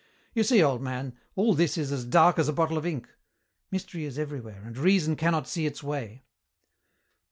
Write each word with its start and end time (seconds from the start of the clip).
You 0.33 0.43
see, 0.43 0.63
old 0.63 0.81
man, 0.81 1.15
all 1.35 1.53
this 1.53 1.77
is 1.77 1.91
as 1.91 2.05
dark 2.05 2.39
as 2.39 2.47
a 2.49 2.53
bottle 2.53 2.75
of 2.75 2.87
ink. 2.87 3.07
Mystery 3.69 4.03
is 4.05 4.17
everywhere 4.17 4.63
and 4.65 4.75
reason 4.75 5.15
cannot 5.15 5.47
see 5.47 5.67
its 5.67 5.83
way." 5.83 6.25